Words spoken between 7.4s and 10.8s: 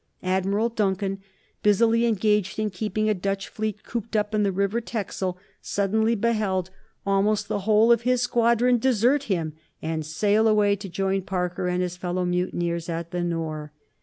the whole of his squadron desert him and sail away